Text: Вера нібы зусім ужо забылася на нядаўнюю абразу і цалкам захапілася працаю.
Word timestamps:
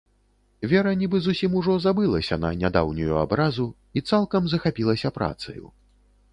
Вера 0.69 0.93
нібы 1.01 1.19
зусім 1.25 1.57
ужо 1.59 1.75
забылася 1.85 2.39
на 2.47 2.51
нядаўнюю 2.63 3.13
абразу 3.27 3.69
і 4.01 4.07
цалкам 4.09 4.43
захапілася 4.55 5.15
працаю. 5.23 5.63